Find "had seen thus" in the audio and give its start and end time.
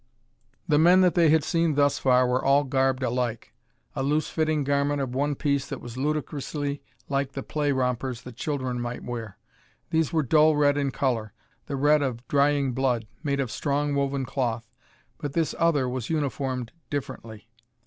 1.29-1.99